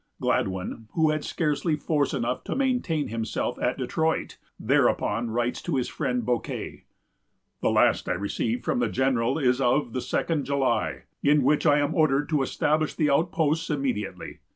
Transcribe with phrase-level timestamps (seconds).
[0.19, 5.89] Gladwyn, who had scarcely force enough to maintain himself at Detroit, thereupon writes to his
[5.89, 6.85] friend Bouquet:
[7.61, 11.77] "The last I received from the General is of the second July, in which I
[11.77, 14.39] am ordered to establish the outposts immediately.